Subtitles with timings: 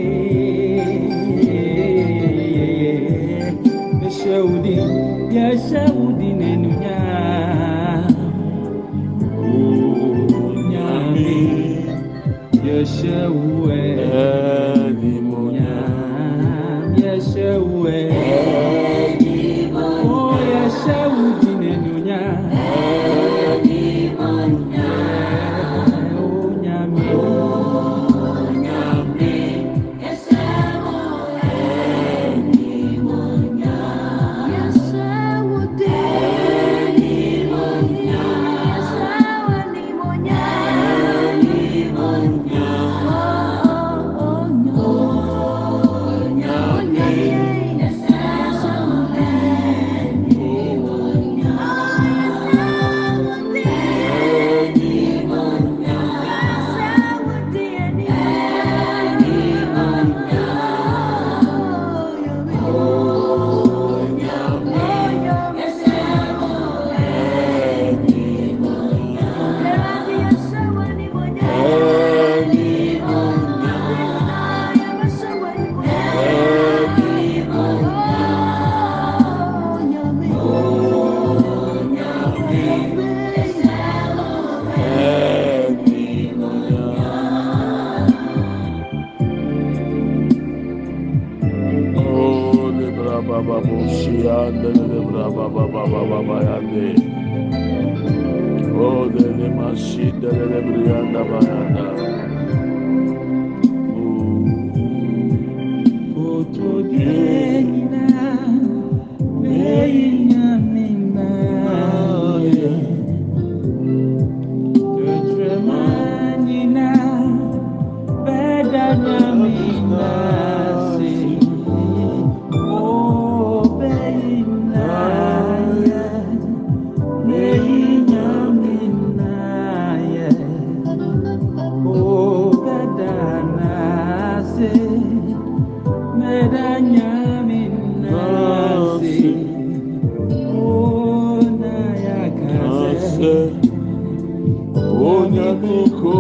[145.13, 146.15] onye koko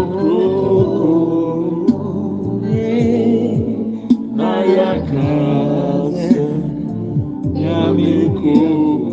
[4.36, 6.46] na ya kasị
[7.62, 9.07] ya mikoro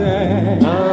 [0.00, 0.87] Ayakase,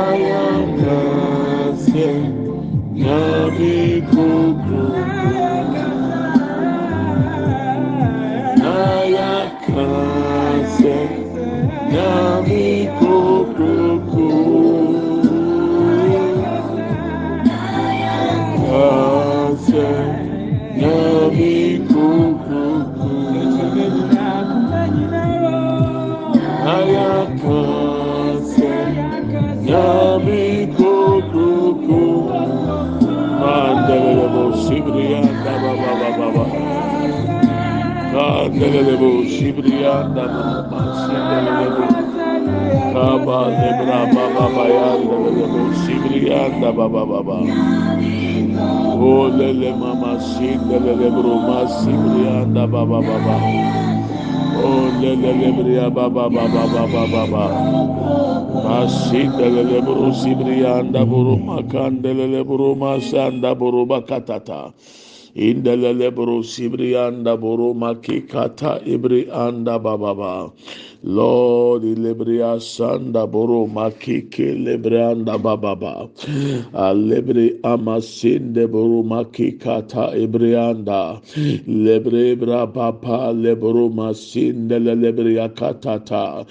[54.58, 54.90] Oh
[55.94, 57.48] baba baba baba baba.
[60.16, 64.74] Sibriya anda buru makandelele buru masanda buru bakatata.
[65.36, 70.52] Indelele buru sibriya anda buru makikata ibri anda bababa.
[71.06, 76.10] Lord, ilebria sanda boro makike lebranda bababa.
[76.74, 81.22] Alebre amasinde boro makikata ebrianda.
[81.68, 86.44] Lebre bra papa lebro masinde lebria katata.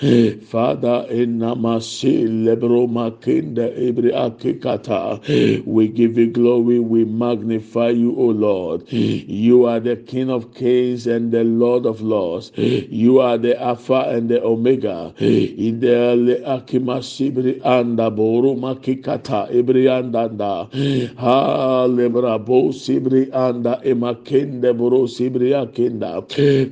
[0.44, 5.64] Father, in namasi lebro makinde ebria kikata.
[5.66, 8.84] We give you glory, we magnify you, O Lord.
[8.92, 12.52] You are the King of kings and the Lord of lords.
[12.56, 15.12] You are the Alpha and the omega.
[15.18, 20.64] Idele akima sibri anda boru makikata ibri anda da
[21.16, 26.22] ha lebra bo sibri anda emakende boru sibri akinda.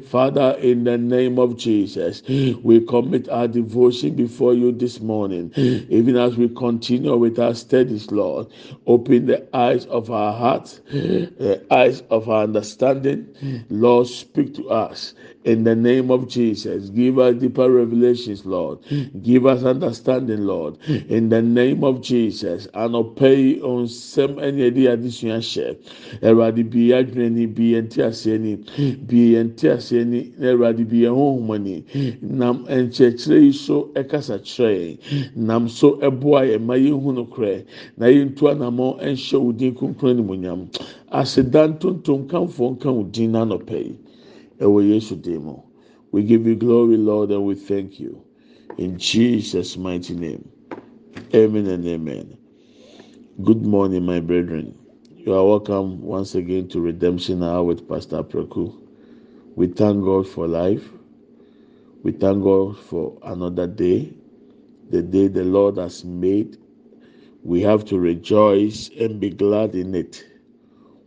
[0.07, 2.23] Father in the name of jesus
[2.63, 5.51] we commit our devotion before you this morning.
[5.89, 8.47] Even as we continue with our studies lord
[8.87, 13.27] open the eyes of our hearts the eyes of our understanding.
[13.71, 15.15] Lord speak to us
[15.45, 16.89] in the name of Jesus.
[16.91, 18.79] Give us deeper revelations, Lord.
[19.23, 20.79] Give us understanding, Lord.
[21.09, 22.67] In the name of Jesus.
[22.75, 25.77] Anɔpɛ yi onsɛm ɛna ɛde adesua hyɛ.
[26.23, 28.57] Awurade bi adwene ni bi yɛn ti aseɛ ni
[29.07, 31.85] bi yɛn ti aseɛ ni na awurade bi yɛn honhom ni.
[32.23, 35.37] Nam yi so kyerɛ yɛn.
[35.37, 37.65] Nam so ɛboa yɛn ma yɛn hu no korɛ.
[37.97, 40.69] Na yɛn tu anamɔ ɛnhyɛ wo din kunkun ne mu nyam.
[41.11, 43.97] Aseda ntontom kanfo nka wo din n'anɔpɛ yi.
[44.61, 45.63] Yesu
[46.13, 48.25] we give you glory lord and we thank you.
[48.79, 50.49] In jesus mighty name.
[51.35, 52.37] Amen and amen.
[53.43, 54.79] Good morning my brethren.
[55.17, 58.75] You are welcome once again to redemption hour with pastor preku.
[59.57, 60.89] We thank god for life.
[62.03, 64.13] We thank god for another day
[64.91, 66.59] the day the lord has made.
[67.45, 70.27] We have to rejoice and be glad in it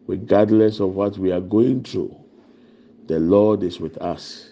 [0.07, 2.15] regardless of what we are going through
[3.07, 4.49] the Lord is with us.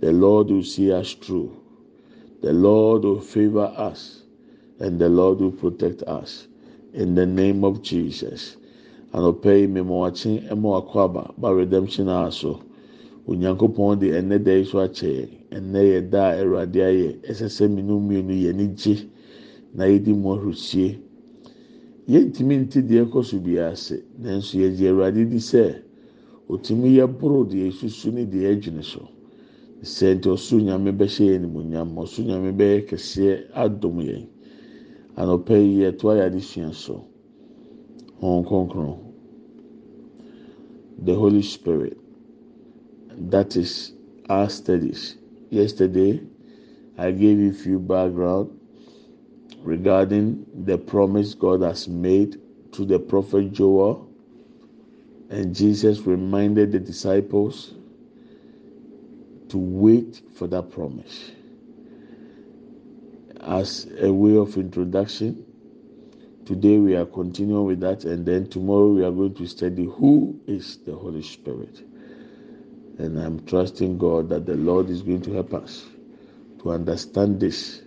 [0.00, 1.56] The Lord will see us through.
[2.42, 4.22] The Lord will favor us.
[4.78, 6.46] And the Lord will protect us.
[6.92, 8.56] In the name of Jesus.
[9.14, 12.60] Anɔpɛ yi mmemme wakye ɛma wakɔ aba ba redemption hour so.
[13.26, 17.68] Onyankopɔn de ɛnɛ da yi so akyɛ ɛnɛ yɛ da a Awurade ayɛ ɛsɛ sɛ
[17.68, 19.08] mmienu mmienu yɛ ani gye
[19.74, 20.98] na yɛdi mu ahurisie.
[22.06, 25.87] Yɛntumi nti deɛ ɛkɔ so bi ase nanso yɛgye Awurade di sɛ.
[26.48, 29.08] Otumi yɛ boro deɛ esusu ne deɛ ɛdwene so.
[29.82, 34.26] Sɛ nti ɔso nyame bɛhyɛ yɛn nimonyam ɔso nyame bɛyɛ kɛseɛ adom yɛn
[35.16, 37.04] anɔpɛ yi yɛto ayɛ adesua so.
[38.20, 38.98] Wɔn kronkron
[41.04, 41.96] the holy spirit.
[43.30, 43.92] That is
[44.28, 45.16] our studies.
[45.50, 46.20] Yesterday
[46.98, 48.50] i gave you few background
[49.62, 52.40] regarding the promise god has made
[52.72, 54.07] to the prophet joel
[55.30, 57.74] and Jesus reminded the disciples
[59.48, 61.32] to wait for that promise.
[63.40, 65.44] As a way of introduction,
[66.44, 70.40] today we are continuing with that, and then tomorrow we are going to study who
[70.46, 71.82] is the Holy Spirit.
[72.98, 75.86] And I'm trusting God that the Lord is going to help us
[76.62, 77.82] to understand this,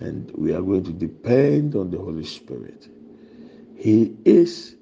[0.00, 2.88] and we are going to depend on the Holy Spirit.
[3.76, 4.76] He is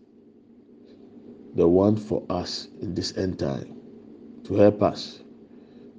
[1.56, 3.76] the one for us in this end time
[4.44, 5.20] to help us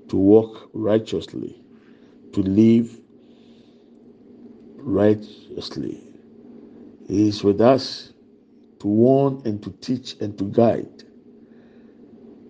[0.10, 1.62] to walk righteously,
[2.34, 3.00] to live
[4.76, 6.02] righteously.
[7.08, 8.14] He is with us
[8.80, 11.04] to warn and to teach and to guide.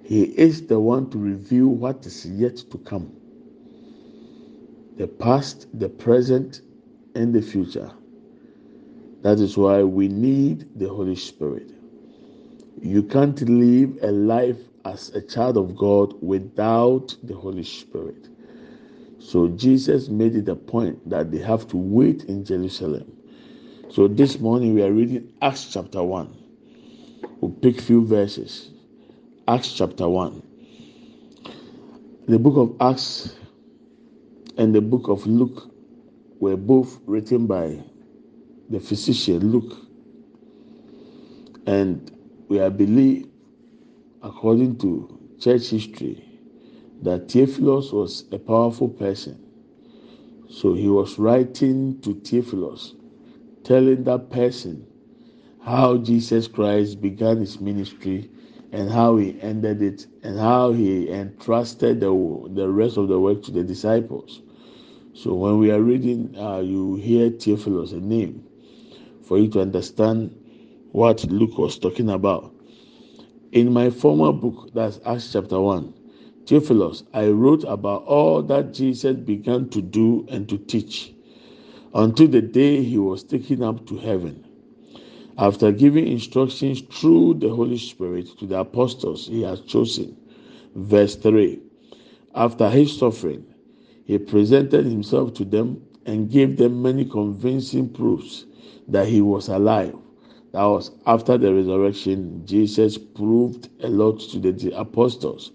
[0.03, 3.13] He is the one to reveal what is yet to come
[4.97, 6.61] the past, the present,
[7.15, 7.91] and the future.
[9.21, 11.76] That is why we need the Holy Spirit.
[12.81, 18.29] You can't live a life as a child of God without the Holy Spirit.
[19.19, 23.11] So Jesus made it a point that they have to wait in Jerusalem.
[23.89, 26.35] So this morning we are reading Acts chapter 1.
[27.41, 28.69] We'll pick few verses.
[29.47, 30.43] Acts chapter 1.
[32.27, 33.35] The book of Acts
[34.57, 35.71] and the book of Luke
[36.39, 37.79] were both written by
[38.69, 39.77] the physician Luke.
[41.65, 42.16] And
[42.49, 43.29] we are believe,
[44.23, 46.23] according to church history,
[47.01, 49.43] that Theophilus was a powerful person.
[50.49, 52.95] So he was writing to Theophilus,
[53.63, 54.87] telling that person
[55.61, 58.29] how Jesus Christ began his ministry
[58.71, 62.09] and how he ended it and how he entrusted the,
[62.53, 64.41] the rest of the work to the disciples.
[65.13, 68.45] So when we are reading, uh, you hear Theophilus, a name,
[69.23, 70.35] for you to understand
[70.97, 72.51] what Luke was talking about.
[73.51, 75.93] In my former book, that's Acts chapter 1,
[76.47, 81.13] Theophilus, I wrote about all that Jesus began to do and to teach
[81.93, 84.43] until the day he was taken up to heaven.
[85.37, 90.17] After giving instructions through the Holy Spirit to the apostles he has chosen.
[90.73, 91.59] Verse 3
[92.33, 93.45] After his suffering,
[94.05, 98.45] he presented himself to them and gave them many convincing proofs
[98.87, 99.93] that he was alive.
[100.53, 105.51] That was after the resurrection, Jesus proved a lot to the apostles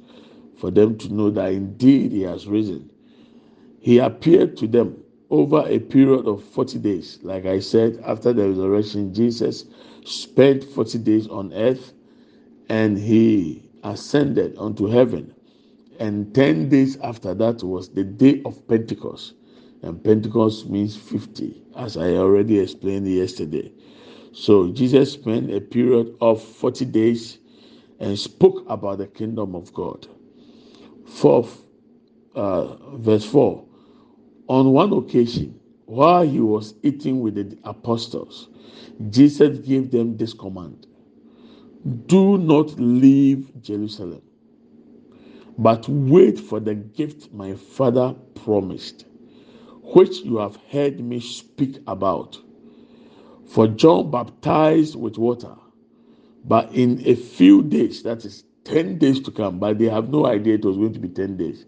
[0.58, 2.88] for them to know that indeed he has risen.
[3.80, 7.18] He appeared to them over a period of 40 days.
[7.22, 9.64] Like I said, after the resurrection, Jesus
[10.04, 11.92] spent 40 days on earth
[12.68, 15.34] and he ascended unto heaven.
[15.98, 19.34] And 10 days after that was the day of Pentecost.
[19.82, 23.72] And Pentecost means 50, as I already explained yesterday.
[24.32, 27.38] So Jesus spent a period of 40 days
[28.00, 30.06] and spoke about the kingdom of God.
[31.06, 31.62] Fourth,
[32.34, 33.64] uh, verse 4
[34.48, 38.48] on one occasion, while he was eating with the apostles,
[39.10, 40.86] Jesus gave them this command
[42.06, 44.22] Do not leave Jerusalem,
[45.58, 49.06] but wait for the gift my father promised,
[49.94, 52.38] which you have heard me speak about.
[53.46, 55.54] For John baptized with water,
[56.44, 60.26] but in a few days, that is 10 days to come, but they have no
[60.26, 61.66] idea it was going to be 10 days.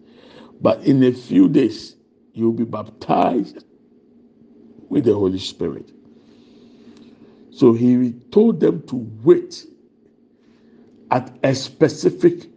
[0.61, 1.95] But in a few days,
[2.33, 3.63] you'll be baptized
[4.89, 5.91] with the Holy Spirit.
[7.51, 9.65] So he told them to wait
[11.11, 12.49] at a specific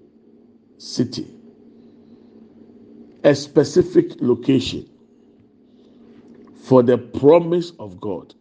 [0.78, 1.34] city,
[3.25, 4.88] a specific location
[6.64, 8.34] for the promise of God.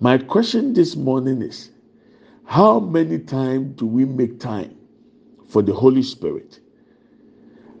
[0.00, 1.70] My question this morning is
[2.44, 4.76] how many times do we make time
[5.48, 6.60] for the Holy Spirit?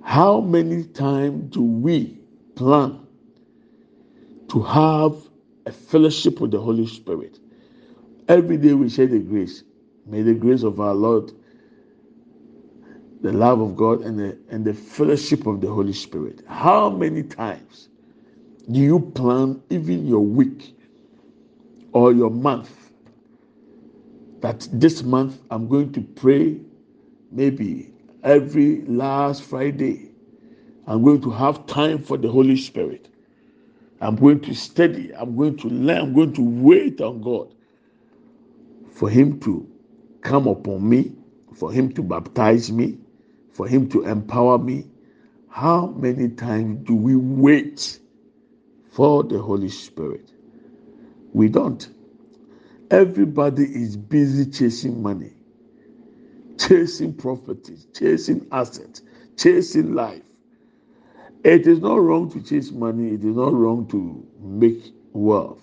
[0.02, 2.18] How many times do we
[2.54, 3.06] plan
[4.48, 5.14] to have
[5.66, 7.38] a fellowship with the Holy Spirit.
[8.28, 9.64] Every day we share the grace.
[10.06, 11.32] May the grace of our Lord,
[13.20, 16.42] the love of God, and the, and the fellowship of the Holy Spirit.
[16.46, 17.88] How many times
[18.70, 20.75] do you plan even your week
[21.96, 22.92] or your month?
[24.40, 26.60] That this month I'm going to pray
[27.32, 30.10] maybe every last Friday
[30.86, 33.08] I'm going to have time for the Holy Spirit.
[34.00, 35.12] I'm going to study.
[35.16, 35.98] I'm going to learn.
[35.98, 37.54] I'm going to wait on God
[38.92, 39.68] for Him to
[40.22, 41.12] come upon me,
[41.54, 42.98] for Him to baptize me,
[43.52, 44.86] for Him to empower me.
[45.48, 48.00] How many times do we wait
[48.90, 50.30] for the Holy Spirit?
[51.36, 51.86] We don't.
[52.90, 55.34] Everybody is busy chasing money,
[56.58, 59.02] chasing properties, chasing assets,
[59.36, 60.22] chasing life.
[61.44, 65.62] It is not wrong to chase money, it is not wrong to make wealth,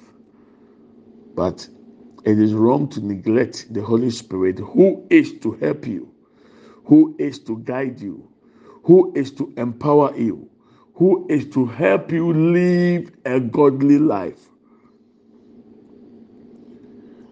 [1.35, 1.67] but
[2.25, 6.13] it is wrong to neglect the Holy Spirit who is to help you,
[6.85, 8.29] who is to guide you,
[8.83, 10.49] who is to empower you,
[10.95, 14.39] who is to help you live a godly life.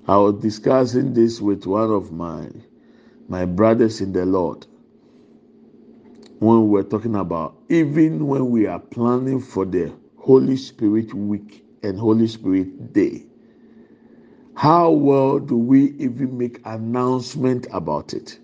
[0.08, 2.50] I was discussing this with one of my
[3.30, 4.68] my brothers in the Lord
[6.40, 11.66] when we were talking about even when we are planning for the Holy Spirit week
[11.84, 13.26] and Holy Spirit day.
[14.56, 18.40] How well do we even make announcement about it?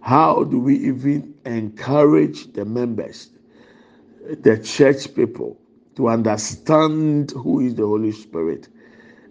[0.00, 3.30] How do we even encourage the members,
[4.26, 5.58] the church people
[5.96, 8.68] to understand who is the Holy Spirit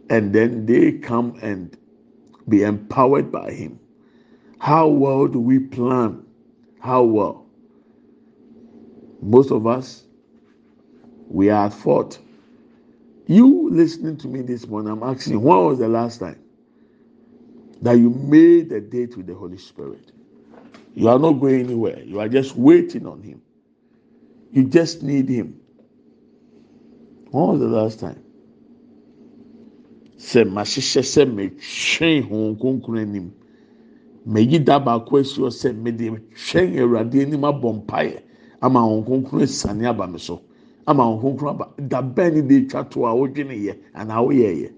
[0.10, 1.78] and then they come and
[2.48, 3.80] be empowered by him?
[4.60, 6.26] How well do we plan?
[6.80, 7.46] How well?
[9.22, 10.04] Most of us,
[11.28, 12.20] we are at fault.
[13.28, 16.42] You listening to me this morning, I'm asking, when was the last time
[17.82, 20.12] that you made a date with the Holy Spirit?
[20.96, 22.02] You are not going anywhere.
[22.04, 23.42] You are just waiting on Him.
[24.52, 25.60] You just need Him.
[27.32, 28.24] When was the last time?
[30.18, 33.32] Sɛ mahyehyɛ sɛ metwɛn ho nkonkron anim.
[34.26, 38.22] Meyi da baako asi hɔ sɛ mede twɛn awurade anim abɔ mpaeɛ
[38.62, 40.42] ama wɔn kronkron esane aba mi so
[40.86, 41.70] ama wɔn kronkron aba.
[41.88, 44.72] Da ni de etwa to a wodwene yɛ anaa woyɛ yɛ?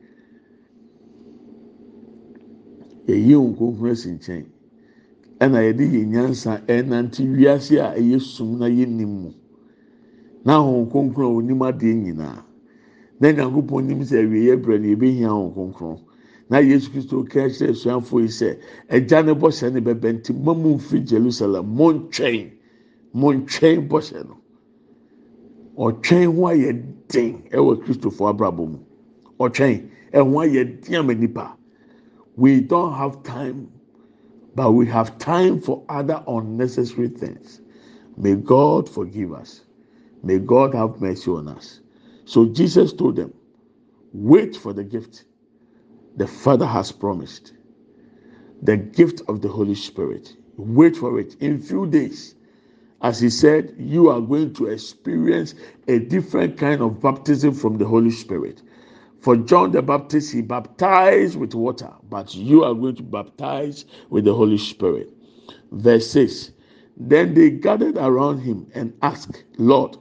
[3.08, 4.46] Yɛyi wɔn kronkron esi nkyɛn
[5.40, 9.32] ɛna yɛde yɛ nyansa ɛnante wiase a ɛyɛ sum na yɛ nim mu.
[10.44, 12.44] Na ahohom kronkron a onim adeɛ nyinaa
[13.20, 16.00] na nyankopɔn nim sɛ awie yɛ brɛ no yɛbɛhia ahohom kronkron.
[16.50, 18.58] Na yesu kristo ka kyerɛ asuafoɔ yi sɛ
[18.90, 21.68] ɛgya ne bɔhyɛ ne bɛbɛ nti mo mu nfiri jerusalem.
[21.68, 22.52] Mo ntwɛn
[23.14, 24.38] mo ntwɛn bɔhyɛ no.
[25.78, 28.80] Ɔtwɛn ho ayɛ den ɛwɔ kristofoɔ abrabɔ mu.
[29.40, 29.90] Ɔtwɛn.
[30.14, 31.56] Ɛho ayɛ den ama nipa
[32.38, 33.68] we don't have time
[34.56, 37.62] but we have time for other unnecessary things.
[38.18, 39.62] May god forgive us.
[40.24, 41.79] May god have mercy on us
[42.30, 43.34] so jesus told them
[44.14, 45.26] wait for the gift
[46.18, 47.54] the father has promised
[48.62, 50.36] the gift of the holy spirit.
[50.58, 52.36] Wait for it in few days.
[53.02, 55.56] As he said you are going to experience
[55.88, 58.62] a different kind of baptism from the holy spirit.
[59.22, 64.26] For John the Baptist, he baptized with water, but you are going to baptize with
[64.26, 65.14] the Holy Spirit.
[65.72, 66.52] Verse 6
[66.98, 69.98] Then they gathered around him and asked, Lord,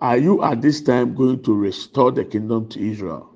[0.00, 3.30] are you at this time going to restore the kingdom to Israel?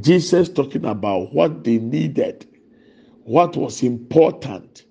[0.00, 2.46] Jesus talking about what they needed,
[3.24, 4.84] what was important.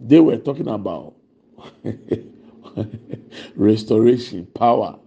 [0.00, 1.14] They were talking about
[3.56, 4.98] restoration, power,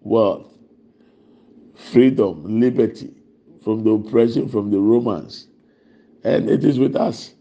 [0.00, 0.46] wealth
[1.76, 3.14] freedom, liberty
[3.62, 5.48] from the oppression from the Romans.
[6.24, 7.34] And it is with us.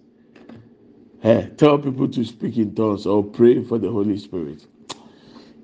[1.22, 4.66] Hey, tell people to speak in tongues or pray for the Holy Spirit.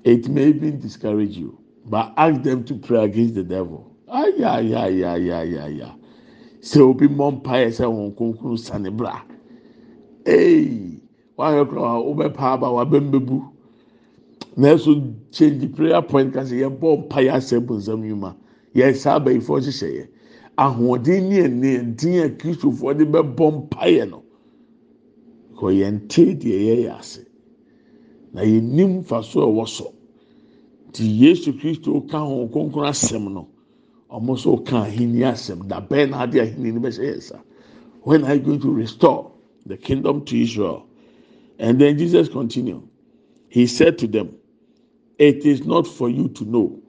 [0.04, 3.96] It may even discourage you, but ask them to pray against the devil.
[4.10, 5.92] Ay, ay, ay, ay, ay, ay, ay.
[6.60, 9.22] Sɛ obi mmɔ mpaeɛ sɛ wɔn kunkun sani bra.
[10.26, 11.00] Ee,
[11.38, 13.10] wayɛ kora wobɛpa aba wabɛn
[14.56, 18.36] Na ɛso change prayer point kasi yɛ bɔ mpaeɛ asɛ bonsam nnwuma.
[18.74, 20.08] yɛ saa abayifoɔ hyehyɛ yɛ
[20.58, 24.22] ahoɔden ne ɛnɛɛden a kristofoɔ de bɛbɔ mpaeɛ no
[25.56, 27.20] kɔ yɛn te deɛ yɛyɛ ase
[28.32, 29.94] na yɛnim fa so a ɛwɔ so.
[30.92, 33.48] Ti yesu kristo ka ho kronkron asɛm no
[34.10, 35.66] ɔmo nso ka ahenni asɛm.
[35.68, 37.38] Da bɛn na ade ahenni no bɛhyɛ yɛn sa
[38.02, 39.30] when are you going to restore
[39.66, 40.86] the kingdom to israel?
[41.58, 42.82] And then jesus continued
[43.48, 44.36] he said to them
[45.18, 46.80] it is not for you to know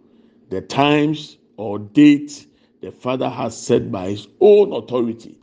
[0.50, 2.48] the times or date
[2.82, 5.38] the Father has set by His own authority.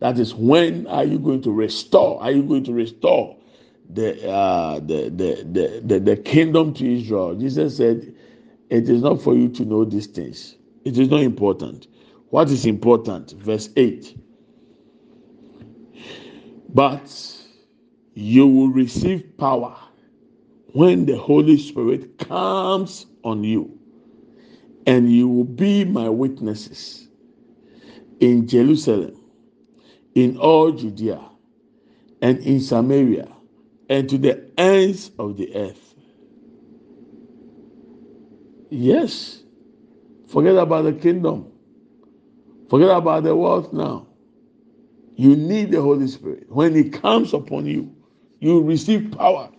[0.00, 2.20] That is, when are you going to restore?
[2.22, 3.35] Are you going to restore
[3.90, 7.34] the uh, the, the, the, the kingdom to Israel?
[7.34, 8.14] Jesus said,
[8.70, 10.56] "It is not for you to know these things.
[10.84, 11.88] It is not important.
[12.30, 14.18] What is important?" Verse eight.
[16.68, 17.10] But
[18.14, 19.76] you will receive power
[20.72, 23.78] when the Holy Spirit comes on you
[24.86, 27.08] and you will be my witnesses
[28.20, 29.20] in Jerusalem,
[30.14, 31.20] in all Judea,
[32.22, 33.28] and in Samaria,
[33.88, 35.94] and to the ends of the earth.
[38.70, 39.42] Yes,
[40.28, 41.52] forget about the kingdom,
[42.68, 44.06] forget about the world now.
[45.16, 46.50] You need the Holy Spirit.
[46.50, 47.94] When He comes upon you,
[48.40, 49.50] you receive power.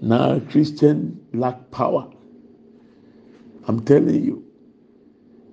[0.00, 2.10] Now, Christian lack power.
[3.66, 4.44] I'm telling you,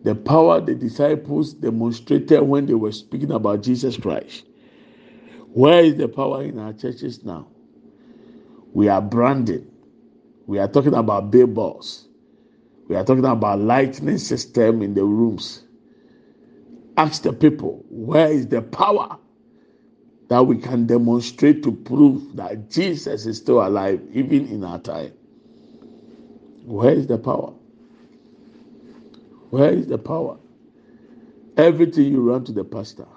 [0.03, 4.45] the power the disciples demonstrated when they were speaking about Jesus Christ.
[5.53, 7.47] Where is the power in our churches now?
[8.73, 9.69] We are branded.
[10.47, 12.07] We are talking about billboards.
[12.87, 15.63] We are talking about lightning system in the rooms.
[16.97, 19.17] Ask the people, where is the power
[20.29, 25.13] that we can demonstrate to prove that Jesus is still alive, even in our time?
[26.65, 27.53] Where is the power?
[29.51, 30.37] Where is the power?
[31.57, 33.07] Everything you run to the pastor.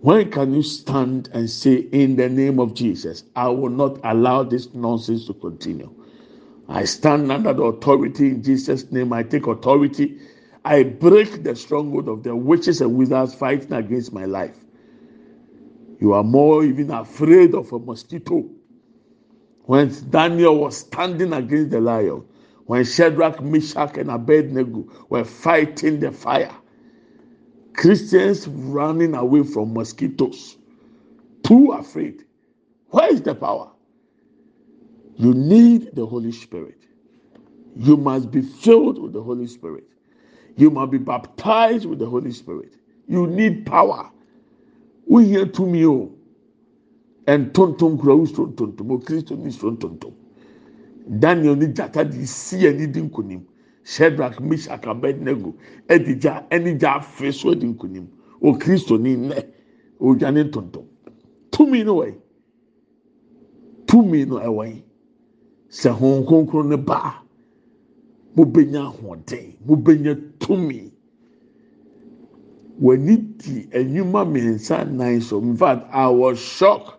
[0.00, 4.44] When can you stand and say, In the name of Jesus, I will not allow
[4.44, 5.92] this nonsense to continue?
[6.68, 9.12] I stand under the authority in Jesus' name.
[9.12, 10.20] I take authority.
[10.64, 14.56] I break the stronghold of the witches and wizards fighting against my life.
[16.00, 18.48] You are more even afraid of a mosquito.
[19.64, 22.24] When Daniel was standing against the lion,
[22.66, 26.54] when Shadrach, Meshach, and Abednego were fighting the fire
[27.78, 30.58] Christians running away from mosquitoes,
[31.44, 32.24] too afraid.
[32.90, 33.70] Where is the power?
[35.16, 36.78] You need the Holy Spirit.
[37.76, 39.84] You must be filled with the Holy Spirit.
[40.56, 42.74] You must be baptized with the Holy Spirit.
[43.06, 44.10] You need power.
[45.06, 45.84] We hear to me,
[47.28, 50.14] and tonton kura tonton, Christo ni tonton.
[51.08, 53.00] daniel ne gyata de si ani di
[53.88, 55.54] Shadrach Meshach abednego
[55.88, 58.06] ɛde gya ɛne gya afei so di nkunim
[58.42, 59.38] o kristo ni nnɛ
[59.98, 60.84] odwane ntontom
[61.50, 62.14] tumi no wɔ
[63.86, 64.84] tumi no ɛwɔ yi
[65.70, 67.22] sɛ honhom kronkron ne ba.
[68.36, 70.92] Mobɛnya ahoɔden mobɛnya tumi
[72.78, 76.94] w'ani di enyuma mmiɛnsa nnan so in fact i was shocked.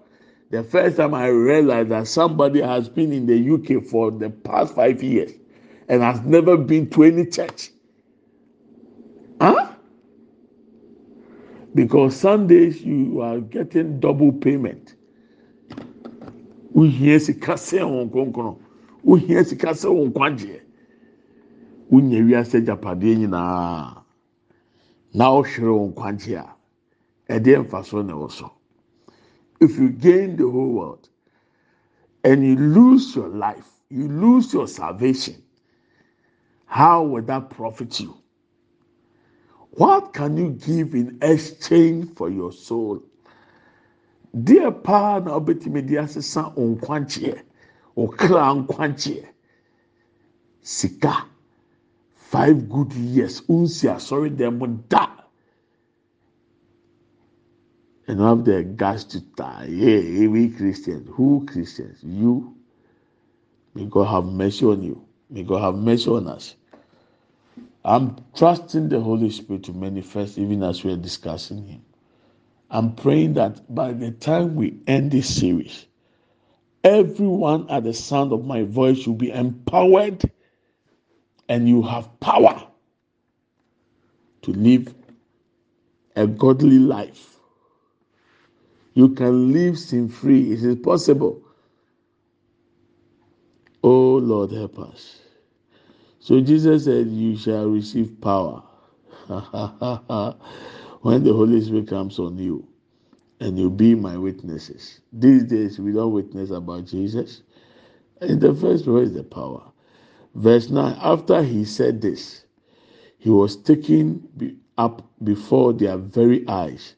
[0.50, 4.74] The first time i realized that somebody has been in the uk for the past
[4.74, 5.32] five years
[5.90, 7.72] and has never been to any church.
[9.42, 9.74] Huh?
[11.74, 14.96] Because sundays you are getting double payment.
[16.74, 17.58] Wohia sika
[23.28, 24.02] na
[29.62, 31.10] if you gain the whole world
[32.24, 35.42] and you lose your life you lose your salvation
[36.70, 38.16] how will that profit you?
[39.72, 43.02] What can you give in exchange for your soul?
[44.38, 47.42] Deɛ paa na ɔbɛtumi de asesa nkwagyeɛ
[47.98, 49.26] ɔkra nkwagyeɛ
[50.62, 51.26] sika
[52.14, 55.08] five good years nsi asɔre dɛm mu da.
[58.08, 59.70] And have the guts to die.
[59.72, 62.04] Yeah we christians who christians?
[62.04, 62.54] You?
[63.74, 66.56] May god have mercy on you may god have mercy on us
[67.86, 71.82] i'm trusting the holy spirit to manifest even as we are discussing him
[72.70, 75.86] i'm praying that by the time we end this series
[76.84, 80.24] everyone at the sound of my voice will be empowered
[81.50, 82.68] and you have power
[84.42, 84.94] to live
[86.16, 87.38] a godly life.
[88.94, 90.52] You can live sin free.
[90.52, 91.42] It is possible.
[93.84, 95.20] Oh Lord, help us.
[96.20, 98.64] So Jesus said, You shall receive power
[101.02, 102.68] when the Holy Spirit comes on you,
[103.40, 105.02] and you'll be my witnesses.
[105.14, 107.44] These days, we don't witness about Jesus.
[108.22, 109.64] In the first place, the power.
[110.36, 112.46] Verse 9 After he said this,
[113.18, 116.96] he was taken up before their very eyes,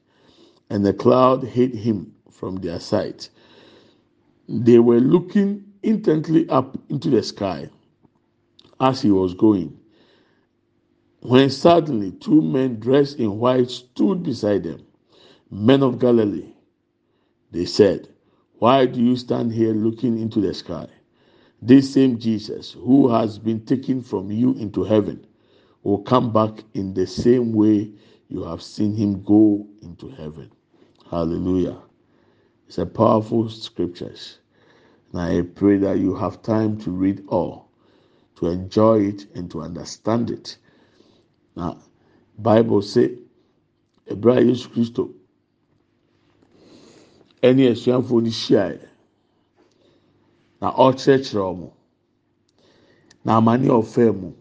[0.69, 3.29] and the cloud hid him from their sight.
[4.49, 7.69] They were looking intently up into the sky
[8.79, 9.77] as he was going.
[11.21, 14.85] When suddenly two men dressed in white stood beside them.
[15.51, 16.53] Men of Galilee,
[17.51, 18.07] they said,
[18.59, 20.87] Why do you stand here looking into the sky?
[21.61, 25.27] This same Jesus who has been taken from you into heaven
[25.83, 27.91] will come back in the same way
[28.29, 30.51] you have seen him go into heaven.
[31.09, 31.77] Hallelujah.
[32.67, 34.39] It's a powerful scriptures.
[35.13, 37.67] I pray that you have time to read all,
[38.37, 40.57] to enjoy it and to understand it.
[41.55, 41.77] Now,
[42.39, 43.17] Bible say,
[44.09, 45.11] Ebra Yesu Kristo,
[47.43, 48.87] ɛne asuafoɔ no hyiaeɛ
[50.61, 51.71] na ɔkyerɛkyerɛ wɔn
[53.25, 54.33] na amane ɔfɛɛ mu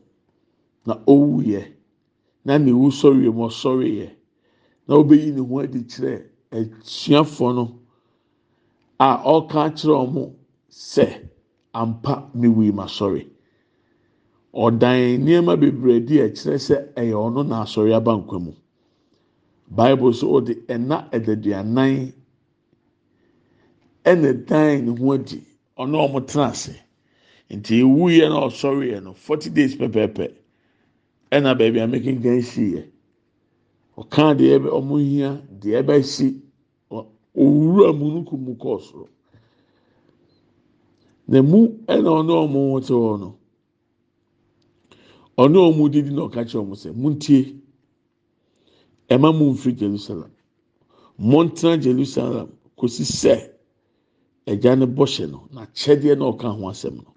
[0.87, 1.73] na owuiɛ
[2.45, 4.11] na ne wu sɔreɛ mu ɔsɔreɛ
[4.87, 7.79] na ɔbɛyi ne ho adi kyerɛ no.
[8.99, 10.31] A ɔka kyerɛ
[10.71, 11.07] sɛ
[11.75, 13.27] ampa me wu ma sɔre.
[14.55, 18.53] Ɔdan nneɛma bebree di ɛkyerɛ sɛ ɛyɛ ɔno na asɔre aba nkwa mu.
[19.69, 22.13] Bible so ɔde ɛna ɛdaduanan
[24.05, 25.43] ɛna dan ne ho adi.
[25.79, 26.75] Ɔno ɔmo tena ase.
[27.51, 30.35] Nti ewu yɛ na ɔsɔre yɛ no forty days pɛpɛɛpɛ.
[31.33, 32.85] Ɛna baabi a mekenkan si yɛ
[33.97, 36.41] ɔka deɛ ɔmo hia deɛ ɛbɛsi
[37.37, 38.25] owura mu
[38.57, 39.09] kɔɔ soro.
[41.31, 41.59] Na mu
[41.93, 43.29] ɛna ɔno ɔmo te hɔ no
[45.43, 47.61] ɔno ɔmo didi na ɔka kyerɛ ɔmo sɛ muntie.
[49.11, 50.31] Ɛma mu nfiri jerusalem.
[51.31, 53.35] Mɔntena jerusalem kòsi sɛ
[54.47, 57.13] ɛgya ne bɔhyɛ no na kyɛdeɛ na ɔka ho asɛm no.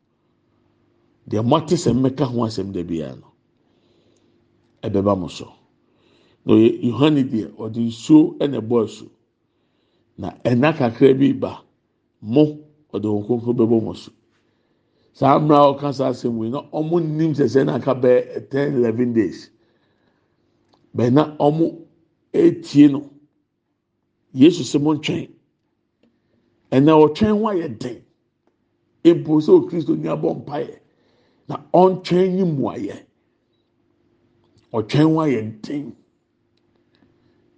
[1.29, 3.27] Deɛ mo ate sɛ mmɛka ho asɛm da biara no
[4.83, 5.47] ɛbɛba mo so.
[6.45, 9.09] Na ɔyɛ yohane deɛ ɔde nsuo ɛna ɛbɔ ɛso
[10.17, 11.63] na ɛna kakra bi ba
[12.21, 12.59] mo
[12.93, 14.11] ɔde wɔn kɔnkɔn bɛbɔ mo so.
[15.13, 18.49] Saa mmerɛ a ɔka saa asɛm wei na ɔmo nim sɛ sɛ na aka bɛyɛ
[18.49, 19.49] ten eleven days.
[20.95, 21.85] Bɛn na ɔmo
[22.33, 23.09] etie no.
[24.33, 25.29] Yesu sɛ mo ntwɛn.
[26.71, 28.03] Ɛna ɔtwɛn ho ayɛ den.
[29.03, 30.79] Epo sɛ okristo ni abɔ mpaeɛ.
[31.47, 33.05] Na ɔntwɛn yi mu ayɛ.
[34.73, 35.95] Ɔtwɛn ho ayɛ den.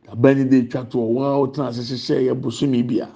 [0.08, 3.10] Abɛni de twa to ɔwɔ a ɔtena ase hyehyɛ yɛ bosomi bia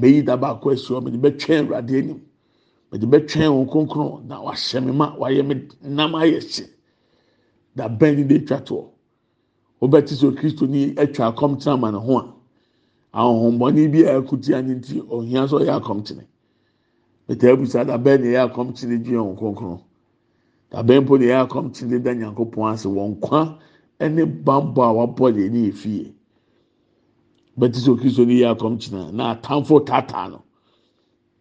[0.00, 2.20] mɛyi da baako esi hɔ mɛde bɛtwɛn awurade anim
[2.90, 6.66] mɛde bɛtwɛn wɔn kronkron na wahyɛ mi ma wayɛ mi nam ayɛ hye
[7.74, 8.90] da bɛni de twa to
[9.82, 12.24] ɔbɛti sɛ okristo ni atwa akɔm tena ma ne ho a
[13.12, 16.24] ahohombɔni bi a ɛkutia ne ti ohia so ɔyɛ akɔmtene
[17.30, 19.78] ètò ẹ̀bùsà dàbẹ́ ni ẹ̀yà kọ́mtìrì ju ẹ̀wọ̀n kọ̀ọ̀kan
[20.72, 23.40] dàbẹ́ mpo ni ẹ̀yà kọ́mtìrì dá nyankó pọ́n ase wọ́n kwa
[24.04, 26.04] ẹne bambọ a wabọ deɛ ne yɛ fie
[27.58, 30.42] bɛti sɛ okristo ne yɛ akɔmkyina na atamfo taataa no.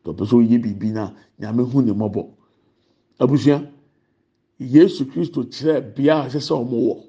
[0.03, 2.27] Tɔpɛ sɛ oyɛ biribi na nyame hu ne mmɔbɔ
[3.19, 3.67] abusua
[4.59, 7.03] yesu kristo kyerɛ bea a ɛsɛ sɛ ɔmo wɔ.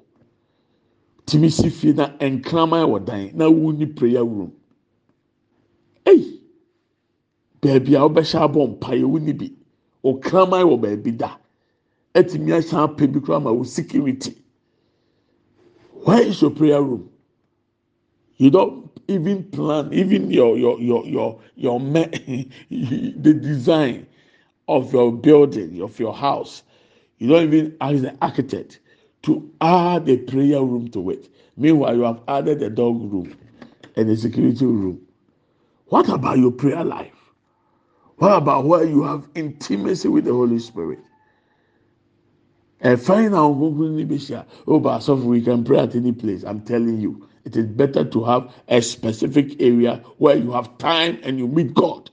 [1.25, 4.51] Tìmí si fie na nkraman wɔ dan na wu ni prayer room.
[6.05, 6.39] Eyi
[7.61, 9.51] beebi a wɔbɛhyɛ abɔ mpa yɛ wu ni bi.
[10.03, 11.37] Okraman wɔ beebi da.
[12.13, 14.35] Ɛtìmí ahyɛn apɛ bi kora ma wɔ security.
[16.03, 17.09] Where is your prayer room?
[18.37, 21.79] You don't even plan even your your your your your
[22.69, 24.07] the design
[24.67, 26.63] of your building of your house.
[27.19, 28.79] You don't even ask the architect
[29.23, 31.29] to add a prayer room to it.
[31.57, 33.35] Meanwhile you have added a dog room
[33.95, 35.01] and a security room.
[35.87, 37.13] What about your prayer life?
[38.17, 40.99] What about where you have intimacy with the holy spirit?
[42.83, 42.97] Oh
[44.79, 46.43] but asɔfo we can pray at any place.
[46.43, 51.19] I'm telling you it is better to have a specific area where you have time
[51.23, 52.09] and you meet god.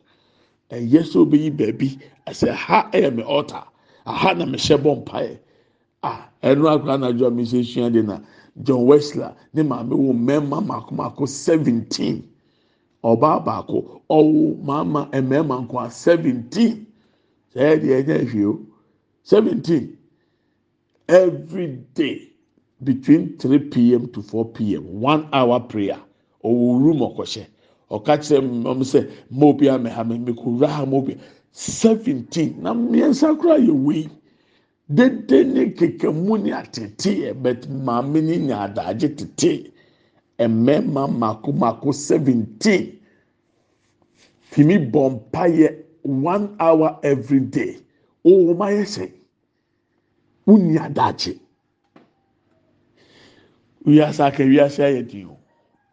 [0.70, 3.64] Ɛyɛ sɛ obeyi baabi ɛsɛ ha am mi altar.
[4.06, 5.38] Aha na mi hyɛ bɔ mpaeɛ
[6.02, 8.20] ah ɛnu akora na adwa mi sɛ esua de na.
[8.62, 12.28] John wesley ne maame wo mmarima mako mako seventeen.
[13.04, 16.86] Ɔbaa baako ɔwo maama mmarima nko a seventeen.
[17.54, 18.66] Sɛ ɛyɛ deɛ ɛnyɛ ehwie o.
[19.22, 19.96] Seventeen.
[21.08, 22.29] Every day
[22.82, 24.08] between 3 p.m.
[24.12, 25.00] to 4 p.m.
[25.00, 25.98] one hour prayer.
[26.44, 27.46] Ɔwɔ room ɔkɔhyɛ
[27.90, 28.40] ɔka kyerɛ
[28.78, 31.18] mu sɛ mobi ameha me mekura ha mobi
[31.52, 32.62] seventeen.
[32.62, 34.08] Na mmiɛnsa koraa yɛ wei
[34.88, 39.70] dede ne keke mu ne atete yɛ but maame ne nya adagye tete
[40.38, 42.98] mmarima mako mako seventeen.
[44.52, 47.76] Tìmí bɔ mpa yɛ one hour every day.
[48.24, 49.12] Ɔwɔ ma yɛ sɛ
[50.46, 51.38] wunni adagye
[53.86, 55.36] wiase aka wiase ayɛ den o.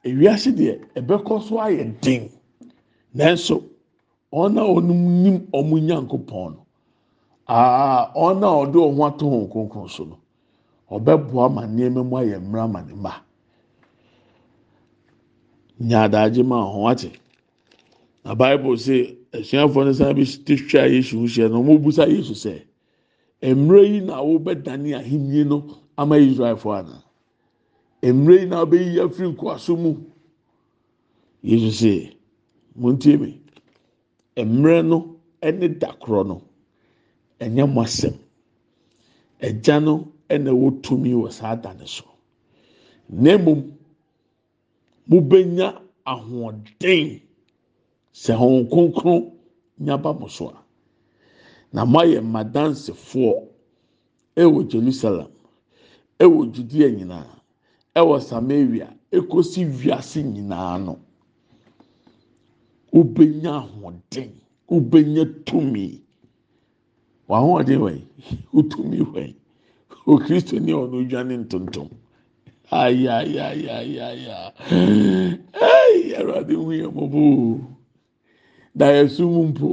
[0.03, 2.29] Ewiase deɛ ɛbɛkɔ so ayɛ den.
[3.15, 3.63] Nanso
[4.33, 6.65] ɔn a ɔnom nim ɔmo nyankopɔn no.
[7.47, 10.17] Aa ɔn a ɔde ɔho ato wɔn kronkron so no.
[10.91, 13.13] Ɔbɛboa ma nneɛma mu ayɛ mmira ma ne mma.
[15.79, 17.11] Nya adagye ma ɔho ate.
[18.23, 22.07] Na bible sɛ asuafoɔ no san bi te hwɛ a yesu hyɛ no ɔmo busa
[22.07, 22.61] yesu sɛ
[23.41, 25.63] mmerɛ yi na wɔbɛdane ahenni no
[25.97, 27.03] ama israelfoɔ ana?
[28.01, 29.91] Mmerɛ yi na wɔbɛyi afiri nkoaso mu.
[31.43, 31.93] Yesu sɛ
[32.75, 33.39] montie mi
[34.37, 34.97] mmerɛ no
[35.41, 36.41] ne da korɔ no
[37.39, 38.15] ɛnyɛ mo asɛm.
[39.41, 42.03] Ɛgya no ɛna ɛwɔ tumi wɔ saa da ne so.
[43.09, 43.71] Na mmom
[45.09, 47.21] mobɛnya ahoɔden
[48.13, 49.31] sɛ wɔn kronkron
[49.79, 50.63] nyaba mo so a
[51.73, 53.47] na moayɛ mmadansefoɔ.
[54.37, 55.31] Ɛwɔ jerusalem
[56.19, 57.36] ɛwɔ judea nyinaa
[57.99, 60.93] ɛwɔ samaria ekosi wiase nyinaa no
[62.93, 64.29] wobɛnya ahoɔden
[64.69, 65.85] wobɛnya tumi.
[67.29, 67.99] W'ahoɔden wɛn
[68.53, 69.33] wotumi wɛn
[70.11, 71.89] okristo ni ɔno odwane ntontom.
[72.71, 74.37] Ayayayayaya
[74.69, 77.59] ɛyi awurade hu yɛ mɔbɔ o
[78.75, 79.67] da yɛsu mu mpo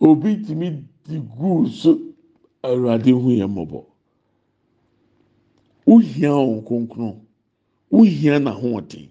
[0.00, 1.98] obi tumi di guu so.
[2.66, 3.84] Awurade hu yɛ mmɔbɔ
[5.86, 7.20] wohia wɔn kronkron
[7.90, 9.08] wohia n'ahoɔden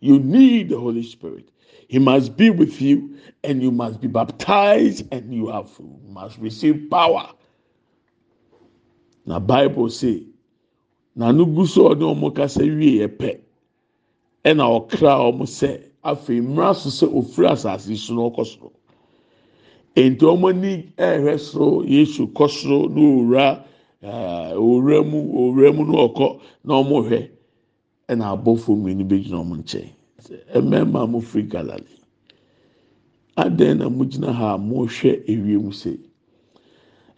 [0.00, 1.48] you need the holy spirit.
[1.88, 5.70] He must be with you and you must be baptized and you have
[6.08, 7.30] must receive power.
[9.26, 10.22] Na bible say
[11.16, 13.40] n'ano gu so ɔne wɔn kasa wie yɛ pɛ.
[14.44, 18.72] Ɛna ɔkra wɔn sɛ afei mmira so sɛ ofiri asase so ɔkɔ soro.
[19.96, 23.64] Nti ani ɛrehwɛ soro yesu kɔ soro owura
[24.02, 26.26] owura mu owura mu na ɔkɔ
[26.64, 27.30] na hwɛ
[28.10, 29.90] ɛna abɔfo mmienu bi gyina wɔn nkyɛn
[30.62, 31.98] mmarima a wɔfiri galilei
[33.36, 35.98] adan na wɔgyina ha a wɔrehwɛ ewiem sɛ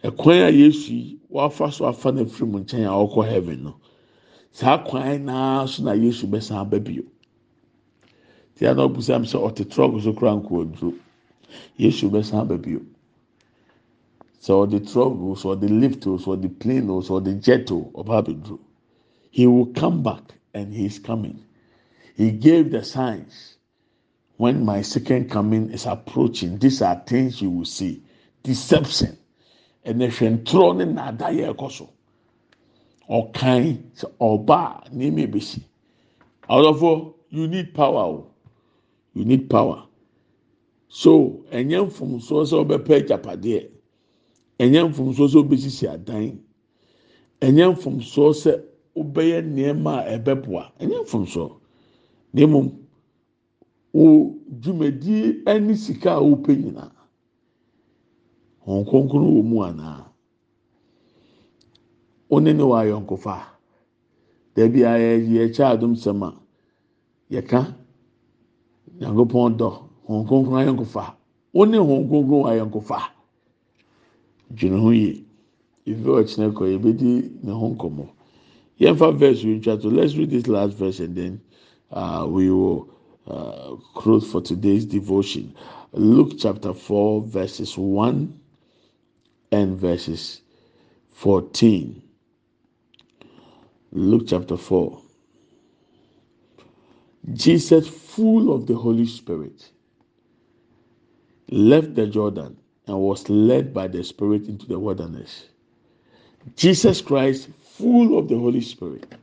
[0.03, 3.75] ɛkwan a yesu wafa so afa na firi mu nkyɛn a ɔkɔ heaven no
[4.51, 7.03] saa kwan naa so na yesu bɛsan aba bio.
[8.55, 10.93] Tia na ɔbusa mi sɛ ɔte trɔk so kora nko aduro.
[11.77, 12.81] Yesu bɛsan aba bio.
[14.41, 17.67] Sɛ ɔde trɔk o sɛ ɔde lift o sɛ ɔde plane o sɛ ɔde jet
[17.69, 18.59] ɔba
[19.29, 21.39] he will come back and he is coming.
[22.15, 23.55] He gave the signs.
[24.35, 28.03] When my second coming is approaching these are things you will see.
[28.43, 29.17] Deception.
[29.85, 31.89] Ɛnna hwɛ ntorɔ ne nnaada yɛ ɛkɔ so
[33.09, 35.61] ɔkan sɛ ɔbaa nneɛma ebesi
[36.49, 38.27] ɔdɔfo you need power o
[39.13, 39.83] you need power.
[40.89, 43.69] So ɛnyɛ mfomsoɔ sɛ ɔbɛpɛ agyapadeɛ
[44.61, 46.39] ɛnyɛ mfomsoɔ sɛ ɔbɛsisi adan.
[47.45, 48.51] Ɛnyɛ mfomsoɔ sɛ
[49.01, 51.49] ɔbɛyɛ nneɛma a ɛbɛboa ɛnyɛ mfomsoɔ
[52.33, 52.67] na mmom
[53.93, 56.91] wo dwumadie ɛne sika a wɔpɛ nyinaa
[58.65, 60.05] wɔn kronkron wɔ mu anaa
[62.29, 63.35] wɔne ne wɔ ayɔnkofa
[64.55, 64.93] dɛbi a
[65.35, 66.31] yɛ kyɛ adom sɛm a
[67.31, 67.75] yɛka.
[68.99, 69.69] Nyankopɔn dɔ.
[70.07, 71.03] Wɔn kronkron ayɔnkofa
[71.55, 72.99] wɔne wɔn kronkron wɔ ayɔnkofa
[74.55, 75.23] dwene ho yie
[75.85, 78.05] ebi ɔkyerɛ kɔ yɛbɛdi ne ho nkɔmɔ
[78.79, 81.41] yɛn fa verse wi ntwa so let's read this last verse and then
[81.91, 82.87] uh, we will.
[83.27, 85.55] uh, close for today's devotion.
[85.93, 88.39] Luke chapter 4, verses 1
[89.51, 90.41] and verses
[91.11, 92.01] 14.
[93.91, 95.01] Luke chapter 4.
[97.33, 99.69] Jesus, full of the Holy Spirit,
[101.49, 102.57] left the Jordan
[102.91, 105.45] and was led by the Spirit into the wilderness.
[106.55, 109.13] Jesus Christ, full of the Holy Spirit,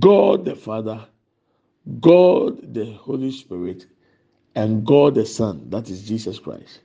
[0.00, 1.06] God the Father
[2.00, 3.86] God the Holy Spirit
[4.54, 6.80] and God the Son, that is Jesus Christ.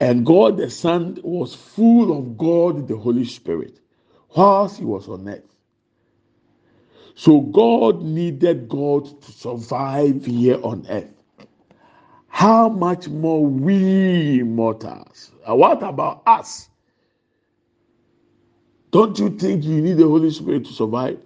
[0.00, 3.78] And God the Son was full of God the Holy Spirit
[4.36, 5.44] whilst he was on earth.
[7.14, 11.15] So God needed God to survive here on earth.
[12.36, 15.32] How much more we mortals?
[15.48, 16.68] Uh, what about us?
[18.90, 21.18] Don't you think you need the Holy Spirit to survive?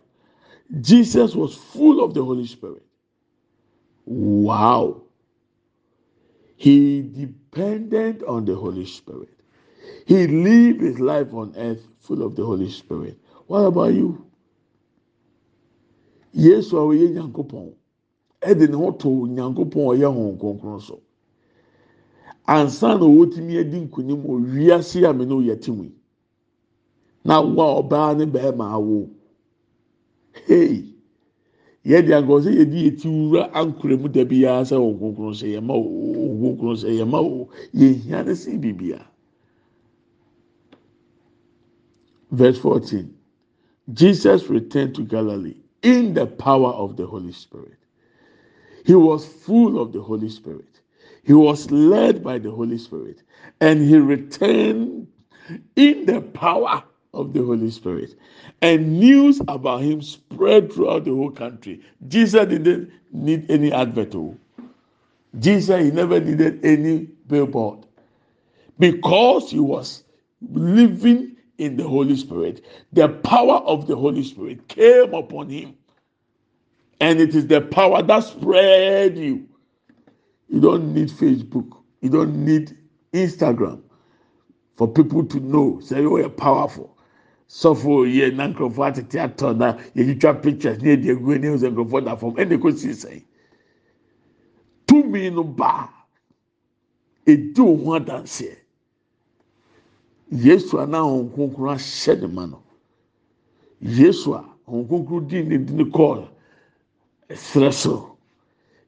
[0.80, 2.84] Jesus was full of the Holy Spirit.
[4.04, 5.02] Wow.
[6.54, 9.34] He depended on the Holy Spirit.
[10.06, 13.18] He lived his life on earth full of the Holy Spirit.
[13.48, 14.24] What about you?
[16.36, 17.74] A ɔyɛ nyankopɔn
[18.42, 21.00] ɛde ne ho to nyankopɔn ɔyɛ hɔn kronkron so.
[22.46, 25.90] Ansa na wɔtumi adi nkunim wɔ wiase a yɛ mu
[27.24, 29.08] na wa ɔbaa ne bɛrima awo
[30.46, 30.84] hey
[31.84, 35.74] yɛde agorɔ sɛ yɛde yɛti wura ankora mu da biara sɛ wɔn kronkron sɛ yɛma
[35.76, 39.06] wɔn kronkron sɛ yɛma wɔn yɛhia ne si bibia.
[42.30, 43.14] Verse fourteen.
[43.92, 47.79] Jesus returned to galilee in the power of the holy spirit
[48.84, 50.80] he was full of the holy spirit
[51.22, 53.22] he was led by the holy spirit
[53.60, 55.06] and he returned
[55.76, 56.82] in the power
[57.14, 58.14] of the Holy Spirit.
[58.62, 61.80] And news about him spread throughout the whole country.
[62.08, 64.14] Jesus didn't need any advert.
[64.14, 64.36] Oh.
[65.38, 67.80] Jesus, he never needed any billboard
[68.78, 70.04] because he was
[70.50, 72.64] living in the Holy Spirit.
[72.92, 75.76] The power of the Holy Spirit came upon him.
[77.00, 79.48] And it is the power that spread you.
[80.48, 81.78] You don't need Facebook.
[82.00, 82.76] You don't need
[83.12, 83.82] Instagram
[84.76, 85.80] for people to know.
[85.80, 86.96] Say you are powerful.
[87.50, 92.04] sɔfo yɛ na nkurɔfoɔ atete atɔ na yɛtwitwa pictures ne yɛde egu ne sɛ nkurɔfoɔ
[92.04, 93.24] da fam ɛna ɛkɔ si sɛn
[94.86, 95.90] tumi no ba
[97.26, 98.56] edi ohun adanseɛ
[100.30, 102.62] yesu a na ahɔn kronkron ahyɛ ne ma no
[103.80, 106.28] yesu a ahɔn kronkron di ne di ne kɔɔ
[107.30, 108.16] ɛsrɛ so.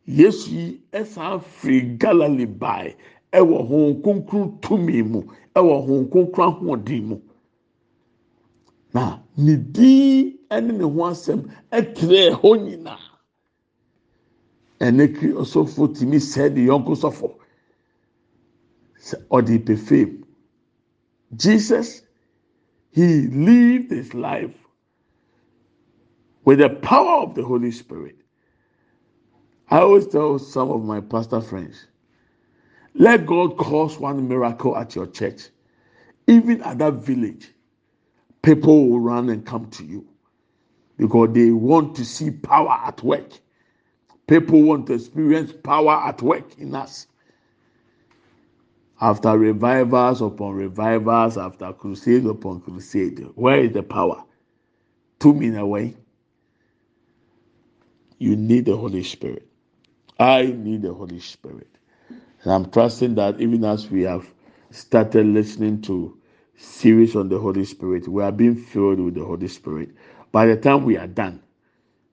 [0.06, 2.84] Yesu yi ɛsan firi galilei baa
[3.32, 5.20] ɛwɔ ahɔn kronkron tumi mu
[5.54, 7.20] ɛwɔ ahɔn kronkron ahoɔden mu.
[8.94, 11.40] na ne din ne ne ho asɛm
[11.70, 13.00] trɛ hɔ nyinaa.
[14.80, 17.34] Ɛnɛ kiri ɔsɔfo tumi sɛ de yɔnko sɔfo.
[18.98, 20.18] Sɛ ɔde pɛ
[21.36, 22.02] jesus
[22.90, 24.54] he lived his life
[26.44, 28.21] with the power of the holy spirit
[29.72, 31.88] i always tell some of my pastor friends
[32.94, 35.48] let god cause one miracle at your church
[36.28, 37.50] even at that village
[38.42, 40.06] people will run and come to you
[40.98, 43.28] because they want to see power at work.
[44.28, 47.08] People want to experience power at work in us.
[49.00, 54.24] After revivals upon revivals, after crusade upon crusade, where is the power?
[55.18, 55.96] Two minutes away.
[58.18, 59.48] You need the Holy Spirit.
[60.22, 61.68] I need the Holy Spirit.
[62.44, 64.26] And I'm trusting that even as we have
[64.70, 66.18] started listening to
[66.56, 68.08] series on the Holy Spirit.
[68.08, 69.90] We are being filled with the Holy Spirit.
[70.30, 71.42] By the time we are done,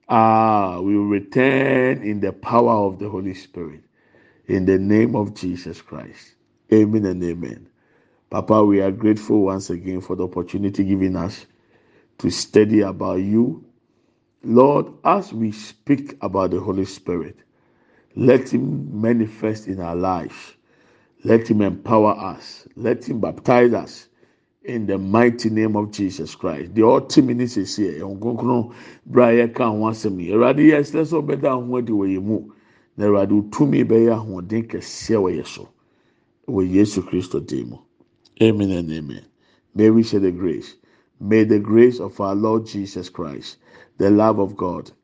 [0.08, 3.82] ah, we will return in the power of the Holy Spirit.
[4.48, 6.34] In the name of Jesus Christ.
[6.72, 7.68] Amen and amen.
[8.30, 11.46] Papa, we are grateful once again for the opportunity given us
[12.18, 13.64] to study about you.
[14.42, 17.36] Lord, as we speak about the Holy Spirit,
[18.16, 20.54] Let Him manifest in our lives.
[21.24, 22.66] Let Him empower us.
[22.76, 24.08] Let Him baptize us
[24.64, 26.74] in the mighty name of Jesus Christ.
[26.74, 28.00] The ultimate is here.
[28.00, 28.74] Nkonkron
[29.06, 30.32] Brian ka ho asɛm yi.
[30.32, 32.52] Awurade yɛ ɛsɛ sɛ ɔbɛda ho adi wɔ yɛn mu.
[32.96, 35.68] Na Awurade tumi bɛyɛ ahoɔden kɛseɛ wɔ yɛn so.
[36.48, 37.78] Wɔ Yesu Kristo dim mu.
[38.42, 39.24] Amen and amen.
[39.74, 40.76] May we share the grace.
[41.20, 43.58] May the grace of our Lord Jesus Christ,
[43.98, 44.90] the love of God,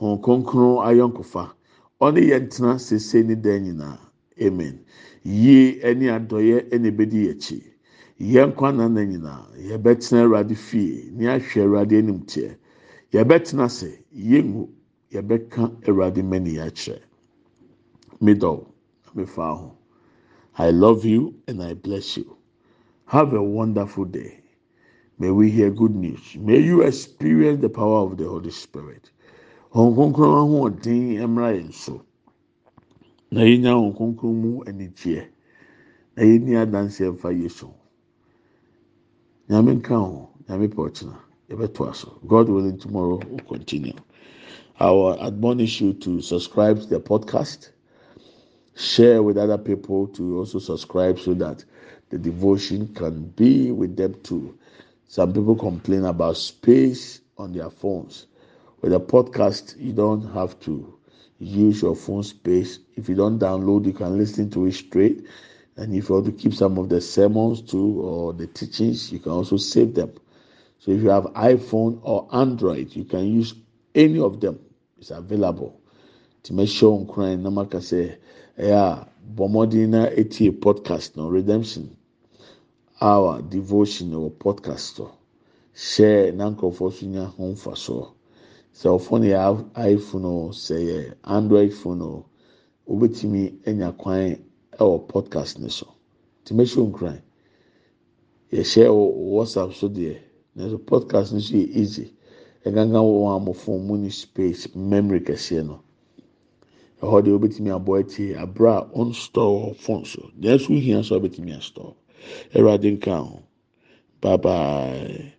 [0.00, 1.44] hɔn kronkron ayɔnkofa
[2.00, 3.98] ɔne yɛn tena sese ne dan nyinaa.
[4.40, 4.80] Amen.
[5.22, 7.62] Yie ɛne adɔyɛ ɛna ebedi akyi.
[8.18, 12.56] Yɛn kwan nana nyinaa yɛbɛtena awurade fie ne ahwɛ awurade anim teɛ.
[13.12, 14.68] Yɛbɛtena ase yɛngu
[15.12, 17.00] yɛbɛka awurade mɛni akyerɛ.
[18.20, 18.72] Middle
[19.14, 19.76] mefa ho.
[20.56, 22.36] I love you and i bless you.
[23.06, 24.40] Have a wonderful day.
[25.18, 26.36] May we hear good news.
[26.38, 29.10] May you experience the power of the Holy Spirit.
[29.74, 32.02] Hɔn kronkron ahoɔden mmra yɛn so.
[33.30, 35.28] Na yɛnya hɔn kronkron mu anigyeɛ.
[36.16, 37.68] Na yɛni adanseɛ mfa Yesu.
[39.48, 40.28] Nyame nka ho.
[40.48, 41.16] Nyame pɛ ɔkyena.
[41.48, 42.18] Yɛbɛto aso.
[42.26, 43.94] God willing, tomorrow we'll continue.
[44.78, 47.70] I will admonish you to subscribe to the podcast.
[48.74, 51.64] Share with other people to also subscribe so that
[52.08, 54.58] the devotion can be with them too.
[55.06, 58.26] Some people complain about space on their phones.
[58.80, 60.94] With a podcast, you don't have to
[61.38, 62.78] use your phone space.
[62.96, 65.26] If you don't download, you can listen to it straight.
[65.76, 69.18] And if you want to keep some of the sermons too or the teachings, you
[69.18, 70.12] can also save them.
[70.78, 73.54] So if you have iPhone or Android, you can use
[73.94, 74.58] any of them.
[74.98, 75.80] It's available.
[76.44, 78.16] To make sure crying, Namaka say,
[78.56, 79.04] yeah,
[79.34, 81.96] Bomodina eti podcast no redemption
[83.00, 85.00] our devotion or podcast
[85.74, 88.12] share na nkurɔfoɔ so nya ho mfasoɔ
[88.78, 89.38] sɛ ɔfone yɛ
[89.94, 92.24] iphone o sɛ yɛ android phone o
[92.88, 94.36] wobɛtumi anya kwan
[94.78, 95.86] ɛwɔ podcast ne so.
[96.44, 97.20] Tìmɛhyɛ nkran.
[98.52, 98.88] Yɛhyɛ
[99.34, 100.18] whatsapp so deɛ
[100.56, 102.12] nanso podcast no so yɛ easy.
[102.64, 105.80] Ɛgangan wɔn a mo phone mu ni space memory kɛseɛ no.
[107.02, 110.30] Ɛhɔ deɛ wobɛtumi abɔ ɛtie abira on store phone so.
[110.40, 111.94] Deɛ ɛso hia so wobɛtumi astore.
[112.54, 113.42] Awurade nka ho.
[114.20, 115.32] Bye bye.